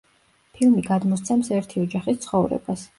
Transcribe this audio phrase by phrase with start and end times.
[0.59, 2.89] ფილმი გადმოსცემს ერთი ოჯახის ცხოვრებას.